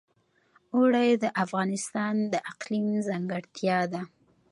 اوړي 0.75 1.09
د 1.23 1.25
افغانستان 1.43 2.13
د 2.33 2.35
اقلیم 2.51 2.87
ځانګړتیا 3.07 3.79
ده. 3.93 4.01